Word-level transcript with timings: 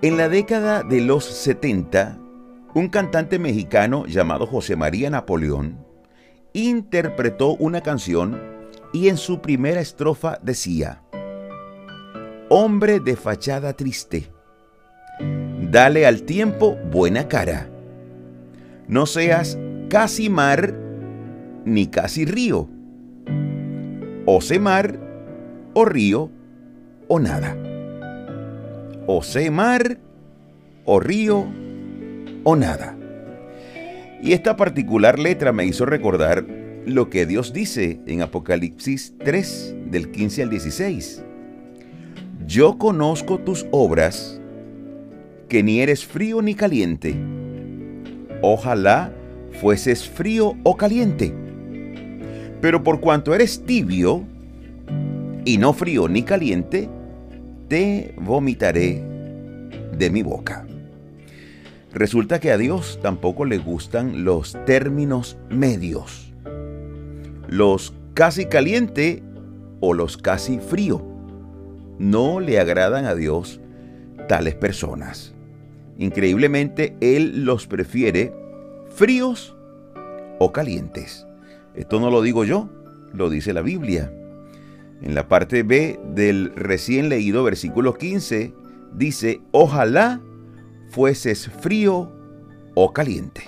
En 0.00 0.16
la 0.16 0.28
década 0.28 0.84
de 0.84 1.00
los 1.00 1.24
70, 1.24 2.20
un 2.72 2.88
cantante 2.88 3.40
mexicano 3.40 4.06
llamado 4.06 4.46
José 4.46 4.76
María 4.76 5.10
Napoleón 5.10 5.84
interpretó 6.52 7.56
una 7.56 7.80
canción 7.80 8.40
y 8.92 9.08
en 9.08 9.16
su 9.16 9.40
primera 9.40 9.80
estrofa 9.80 10.38
decía, 10.40 11.02
Hombre 12.48 13.00
de 13.00 13.16
fachada 13.16 13.72
triste, 13.72 14.30
dale 15.68 16.06
al 16.06 16.22
tiempo 16.22 16.76
buena 16.92 17.26
cara, 17.26 17.68
no 18.86 19.04
seas 19.04 19.58
casi 19.88 20.28
mar 20.30 20.76
ni 21.64 21.88
casi 21.88 22.24
río, 22.24 22.68
o 24.26 24.40
sé 24.40 24.60
mar 24.60 24.96
o 25.74 25.84
río 25.84 26.30
o 27.08 27.18
nada 27.18 27.56
o 29.10 29.22
sé 29.22 29.50
mar, 29.50 29.98
o 30.84 31.00
río, 31.00 31.46
o 32.44 32.56
nada. 32.56 32.94
Y 34.22 34.32
esta 34.32 34.54
particular 34.54 35.18
letra 35.18 35.50
me 35.50 35.64
hizo 35.64 35.86
recordar 35.86 36.44
lo 36.84 37.08
que 37.08 37.24
Dios 37.24 37.54
dice 37.54 38.00
en 38.06 38.20
Apocalipsis 38.20 39.14
3, 39.24 39.76
del 39.86 40.10
15 40.10 40.42
al 40.42 40.50
16. 40.50 41.24
Yo 42.46 42.76
conozco 42.76 43.38
tus 43.38 43.64
obras, 43.70 44.42
que 45.48 45.62
ni 45.62 45.80
eres 45.80 46.04
frío 46.04 46.42
ni 46.42 46.54
caliente. 46.54 47.14
Ojalá 48.42 49.10
fueses 49.58 50.06
frío 50.06 50.54
o 50.64 50.76
caliente. 50.76 51.32
Pero 52.60 52.82
por 52.82 53.00
cuanto 53.00 53.34
eres 53.34 53.64
tibio, 53.64 54.22
y 55.46 55.56
no 55.56 55.72
frío 55.72 56.08
ni 56.08 56.24
caliente, 56.24 56.90
te 57.68 58.14
vomitaré 58.16 59.02
de 59.96 60.10
mi 60.10 60.22
boca. 60.22 60.66
Resulta 61.92 62.40
que 62.40 62.50
a 62.50 62.58
Dios 62.58 62.98
tampoco 63.02 63.44
le 63.44 63.58
gustan 63.58 64.24
los 64.24 64.56
términos 64.66 65.38
medios, 65.50 66.32
los 67.46 67.94
casi 68.14 68.46
caliente 68.46 69.22
o 69.80 69.94
los 69.94 70.16
casi 70.16 70.58
frío. 70.58 71.04
No 71.98 72.40
le 72.40 72.60
agradan 72.60 73.06
a 73.06 73.14
Dios 73.14 73.60
tales 74.28 74.54
personas. 74.54 75.34
Increíblemente, 75.98 76.96
Él 77.00 77.44
los 77.44 77.66
prefiere 77.66 78.32
fríos 78.94 79.56
o 80.38 80.52
calientes. 80.52 81.26
Esto 81.74 82.00
no 82.00 82.10
lo 82.10 82.22
digo 82.22 82.44
yo, 82.44 82.68
lo 83.12 83.30
dice 83.30 83.52
la 83.52 83.62
Biblia. 83.62 84.12
En 85.02 85.14
la 85.14 85.28
parte 85.28 85.62
B 85.62 86.00
del 86.14 86.52
recién 86.56 87.08
leído 87.08 87.44
versículo 87.44 87.94
15 87.94 88.52
dice, 88.94 89.40
ojalá 89.52 90.20
fueses 90.90 91.48
frío 91.48 92.10
o 92.74 92.92
caliente. 92.92 93.42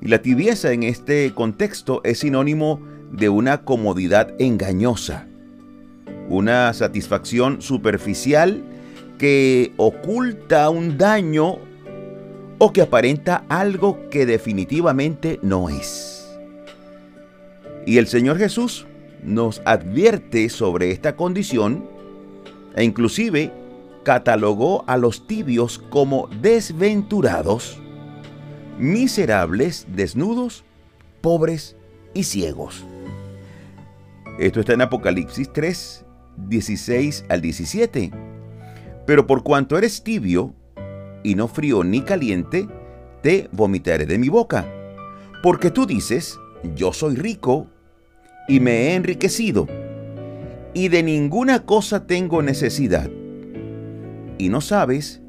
Y 0.00 0.08
la 0.08 0.22
tibieza 0.22 0.72
en 0.72 0.82
este 0.82 1.32
contexto 1.34 2.02
es 2.04 2.20
sinónimo 2.20 2.80
de 3.10 3.28
una 3.28 3.64
comodidad 3.64 4.34
engañosa, 4.38 5.26
una 6.28 6.72
satisfacción 6.74 7.62
superficial 7.62 8.62
que 9.18 9.72
oculta 9.76 10.68
un 10.70 10.98
daño 10.98 11.56
o 12.58 12.72
que 12.72 12.82
aparenta 12.82 13.44
algo 13.48 14.08
que 14.10 14.26
definitivamente 14.26 15.38
no 15.42 15.68
es. 15.68 16.28
Y 17.86 17.98
el 17.98 18.06
Señor 18.06 18.38
Jesús 18.38 18.86
nos 19.22 19.62
advierte 19.64 20.48
sobre 20.48 20.90
esta 20.90 21.16
condición 21.16 21.88
e 22.76 22.84
inclusive 22.84 23.52
catalogó 24.04 24.84
a 24.86 24.96
los 24.96 25.26
tibios 25.26 25.78
como 25.78 26.28
desventurados, 26.40 27.78
miserables, 28.78 29.86
desnudos, 29.94 30.64
pobres 31.20 31.76
y 32.14 32.24
ciegos. 32.24 32.84
Esto 34.38 34.60
está 34.60 34.74
en 34.74 34.82
Apocalipsis 34.82 35.52
3, 35.52 36.04
16 36.48 37.24
al 37.28 37.40
17. 37.40 38.12
Pero 39.04 39.26
por 39.26 39.42
cuanto 39.42 39.76
eres 39.76 40.04
tibio, 40.04 40.54
y 41.24 41.34
no 41.34 41.48
frío 41.48 41.82
ni 41.82 42.02
caliente, 42.02 42.68
te 43.22 43.48
vomitaré 43.52 44.06
de 44.06 44.18
mi 44.18 44.28
boca. 44.28 44.66
Porque 45.42 45.70
tú 45.70 45.86
dices, 45.86 46.38
yo 46.74 46.92
soy 46.92 47.16
rico 47.16 47.66
y 48.48 48.60
me 48.60 48.88
he 48.88 48.94
enriquecido, 48.94 49.68
y 50.74 50.88
de 50.88 51.02
ninguna 51.02 51.64
cosa 51.64 52.06
tengo 52.06 52.42
necesidad. 52.42 53.10
Y 54.38 54.48
no 54.48 54.60
sabes 54.60 55.20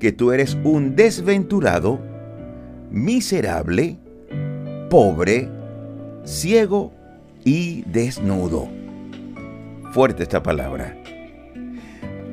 que 0.00 0.12
tú 0.12 0.32
eres 0.32 0.58
un 0.64 0.96
desventurado, 0.96 2.00
miserable, 2.90 3.96
pobre, 4.90 5.48
ciego 6.24 6.92
y 7.44 7.82
desnudo. 7.82 8.68
Fuerte 9.92 10.24
esta 10.24 10.42
palabra. 10.42 10.96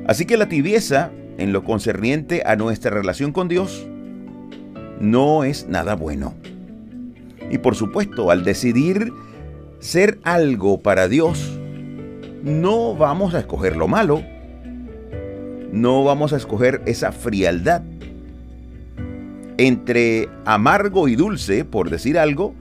Así 0.06 0.26
que 0.26 0.36
la 0.36 0.48
tibieza 0.48 1.12
en 1.38 1.52
lo 1.52 1.64
concerniente 1.64 2.42
a 2.44 2.56
nuestra 2.56 2.90
relación 2.90 3.32
con 3.32 3.48
Dios 3.48 3.86
no 5.00 5.44
es 5.44 5.68
nada 5.68 5.94
bueno. 5.94 6.34
Y 7.50 7.58
por 7.58 7.74
supuesto, 7.74 8.30
al 8.30 8.44
decidir 8.44 9.12
ser 9.82 10.20
algo 10.22 10.80
para 10.80 11.08
Dios, 11.08 11.58
no 12.44 12.94
vamos 12.94 13.34
a 13.34 13.40
escoger 13.40 13.76
lo 13.76 13.88
malo, 13.88 14.22
no 15.72 16.04
vamos 16.04 16.32
a 16.32 16.36
escoger 16.36 16.80
esa 16.86 17.10
frialdad. 17.10 17.82
Entre 19.58 20.28
amargo 20.44 21.08
y 21.08 21.16
dulce, 21.16 21.64
por 21.64 21.90
decir 21.90 22.16
algo, 22.16 22.54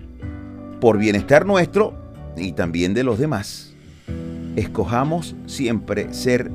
por 0.81 0.97
bienestar 0.97 1.45
nuestro 1.45 1.93
y 2.35 2.53
también 2.53 2.95
de 2.95 3.03
los 3.03 3.19
demás, 3.19 3.75
escojamos 4.55 5.35
siempre 5.45 6.11
ser 6.15 6.49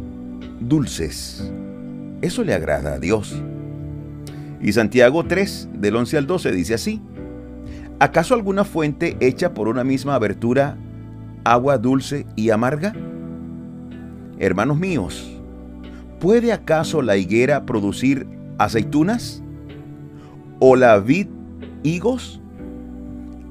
dulces. 0.59 1.49
Eso 2.23 2.43
le 2.43 2.55
agrada 2.55 2.95
a 2.95 2.99
Dios. 2.99 3.41
Y 4.61 4.73
Santiago 4.73 5.25
3, 5.25 5.69
del 5.75 5.95
11 5.95 6.19
al 6.19 6.27
12, 6.27 6.51
dice 6.51 6.75
así, 6.75 7.01
¿Acaso 7.99 8.35
alguna 8.35 8.65
fuente 8.65 9.17
hecha 9.21 9.55
por 9.55 9.69
una 9.69 9.83
misma 9.83 10.15
abertura, 10.17 10.77
agua 11.45 11.79
dulce 11.79 12.27
y 12.37 12.51
amarga? 12.51 12.93
Hermanos 14.39 14.79
míos, 14.79 15.41
¿puede 16.21 16.53
acaso 16.53 17.01
la 17.01 17.17
higuera 17.17 17.65
producir 17.65 18.27
aceitunas? 18.59 19.43
¿O 20.61 20.77
la 20.77 20.99
vid 20.99 21.29
higos? 21.85 22.43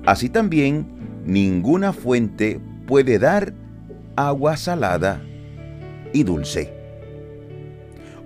Así 0.06 0.30
también 0.30 0.86
ninguna 1.26 1.92
fuente 1.92 2.62
puede 2.86 3.18
dar 3.18 3.52
agua 4.16 4.58
salada 4.58 5.24
y 6.14 6.22
dulce. 6.22 6.72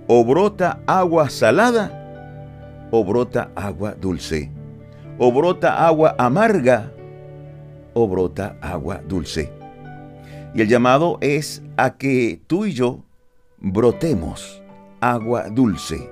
O 0.06 0.22
brota 0.22 0.82
agua 0.86 1.30
salada 1.30 2.88
o 2.90 3.02
brota 3.06 3.50
agua 3.54 3.94
dulce 3.98 4.59
o 5.22 5.30
brota 5.30 5.86
agua 5.86 6.14
amarga 6.16 6.90
o 7.92 8.08
brota 8.08 8.56
agua 8.62 9.02
dulce. 9.06 9.52
Y 10.54 10.62
el 10.62 10.68
llamado 10.68 11.18
es 11.20 11.62
a 11.76 11.98
que 11.98 12.40
tú 12.46 12.64
y 12.64 12.72
yo 12.72 13.04
brotemos 13.58 14.62
agua 14.98 15.50
dulce. 15.50 16.10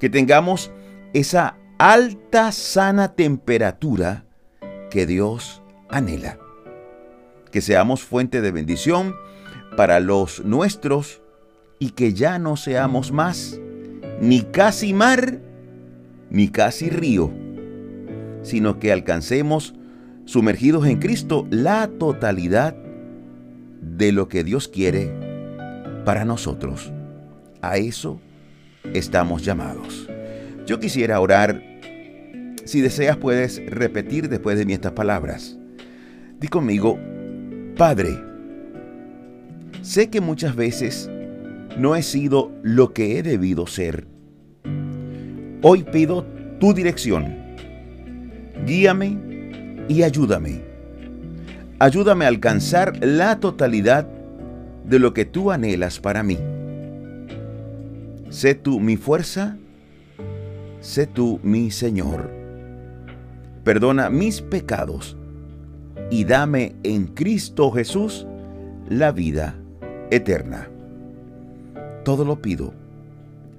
Que 0.00 0.08
tengamos 0.08 0.70
esa 1.12 1.58
alta, 1.76 2.52
sana 2.52 3.14
temperatura 3.14 4.24
que 4.90 5.04
Dios 5.04 5.62
anhela. 5.90 6.38
Que 7.52 7.60
seamos 7.60 8.02
fuente 8.02 8.40
de 8.40 8.50
bendición 8.50 9.14
para 9.76 10.00
los 10.00 10.42
nuestros 10.42 11.20
y 11.78 11.90
que 11.90 12.14
ya 12.14 12.38
no 12.38 12.56
seamos 12.56 13.12
más 13.12 13.60
ni 14.22 14.40
casi 14.40 14.94
mar 14.94 15.38
ni 16.30 16.48
casi 16.48 16.88
río 16.88 17.30
sino 18.48 18.78
que 18.78 18.92
alcancemos, 18.92 19.74
sumergidos 20.24 20.86
en 20.86 20.98
Cristo, 20.98 21.46
la 21.50 21.86
totalidad 21.86 22.74
de 23.80 24.10
lo 24.10 24.28
que 24.28 24.42
Dios 24.42 24.68
quiere 24.68 25.12
para 26.04 26.24
nosotros. 26.24 26.92
A 27.60 27.76
eso 27.76 28.20
estamos 28.94 29.44
llamados. 29.44 30.08
Yo 30.66 30.80
quisiera 30.80 31.20
orar. 31.20 31.62
Si 32.64 32.80
deseas 32.80 33.16
puedes 33.16 33.64
repetir 33.70 34.28
después 34.28 34.58
de 34.58 34.64
mí 34.64 34.72
estas 34.72 34.92
palabras. 34.92 35.58
Di 36.40 36.48
conmigo, 36.48 36.98
Padre, 37.76 38.10
sé 39.82 40.08
que 40.08 40.20
muchas 40.20 40.56
veces 40.56 41.10
no 41.78 41.96
he 41.96 42.02
sido 42.02 42.52
lo 42.62 42.92
que 42.92 43.18
he 43.18 43.22
debido 43.22 43.66
ser. 43.66 44.06
Hoy 45.62 45.82
pido 45.82 46.24
tu 46.60 46.72
dirección 46.72 47.37
guíame 48.66 49.18
y 49.88 50.02
ayúdame. 50.02 50.62
Ayúdame 51.78 52.24
a 52.24 52.28
alcanzar 52.28 53.04
la 53.04 53.38
totalidad 53.38 54.06
de 54.84 54.98
lo 54.98 55.14
que 55.14 55.24
tú 55.24 55.50
anhelas 55.50 56.00
para 56.00 56.22
mí. 56.22 56.38
Sé 58.30 58.54
tú 58.54 58.80
mi 58.80 58.96
fuerza, 58.96 59.56
sé 60.80 61.06
tú 61.06 61.40
mi 61.42 61.70
Señor. 61.70 62.30
Perdona 63.64 64.10
mis 64.10 64.40
pecados 64.42 65.16
y 66.10 66.24
dame 66.24 66.74
en 66.82 67.06
Cristo 67.06 67.70
Jesús 67.70 68.26
la 68.88 69.12
vida 69.12 69.56
eterna. 70.10 70.68
Todo 72.04 72.24
lo 72.24 72.40
pido 72.40 72.72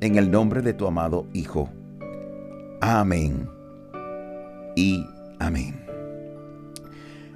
en 0.01 0.17
el 0.17 0.31
nombre 0.31 0.61
de 0.61 0.73
tu 0.73 0.87
amado 0.87 1.27
Hijo. 1.33 1.69
Amén 2.81 3.58
amén. 5.39 5.85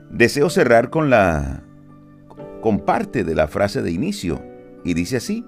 Deseo 0.09 0.49
cerrar 0.49 0.89
con 0.89 1.09
la 1.09 1.63
con 2.61 2.79
parte 2.79 3.23
de 3.23 3.35
la 3.35 3.47
frase 3.47 3.81
de 3.81 3.91
inicio 3.91 4.41
y 4.83 4.93
dice 4.93 5.17
así: 5.17 5.45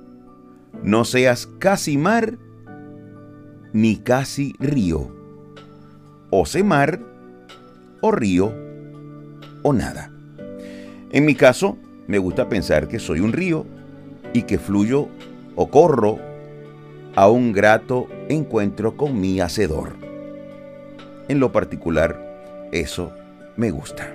No 0.83 1.05
seas 1.05 1.47
casi 1.59 1.97
mar 1.97 2.37
ni 3.73 3.97
casi 3.97 4.55
río, 4.59 5.13
o 6.31 6.45
sé 6.45 6.63
mar 6.63 6.99
o 8.01 8.11
río 8.11 8.53
o 9.63 9.73
nada. 9.73 10.11
En 11.11 11.25
mi 11.25 11.35
caso, 11.35 11.77
me 12.07 12.17
gusta 12.17 12.49
pensar 12.49 12.87
que 12.87 12.99
soy 12.99 13.19
un 13.19 13.33
río 13.33 13.65
y 14.33 14.43
que 14.43 14.57
fluyo 14.57 15.07
o 15.55 15.69
corro 15.69 16.19
a 17.15 17.29
un 17.29 17.53
grato 17.53 18.07
encuentro 18.29 18.97
con 18.97 19.19
mi 19.19 19.39
hacedor. 19.39 20.04
En 21.27 21.39
lo 21.39 21.51
particular, 21.51 22.69
eso 22.71 23.13
me 23.57 23.71
gusta. 23.71 24.13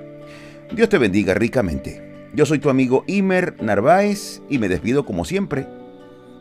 Dios 0.73 0.89
te 0.89 0.99
bendiga 0.99 1.35
ricamente. 1.35 2.29
Yo 2.35 2.47
soy 2.47 2.61
tu 2.61 2.71
amigo 2.71 3.05
Imer 3.09 3.61
Narváez 3.63 4.41
y 4.49 4.59
me 4.59 4.69
despido 4.69 5.05
como 5.05 5.25
siempre, 5.25 5.67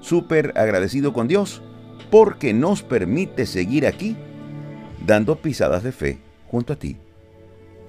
súper 0.01 0.53
agradecido 0.55 1.13
con 1.13 1.27
Dios 1.27 1.63
porque 2.11 2.53
nos 2.53 2.83
permite 2.83 3.45
seguir 3.45 3.87
aquí 3.87 4.15
dando 5.05 5.35
pisadas 5.37 5.83
de 5.83 5.91
fe 5.91 6.19
junto 6.47 6.73
a 6.73 6.75
ti. 6.75 6.97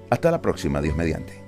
Hasta 0.09 0.31
la 0.31 0.41
próxima, 0.41 0.81
Dios 0.81 0.95
mediante. 0.95 1.40